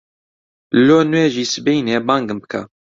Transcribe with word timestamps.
لۆ 0.85 0.97
نوێژی 1.11 1.45
سبەینێ 1.53 1.97
بانگم 2.07 2.39
بکە. 2.43 2.61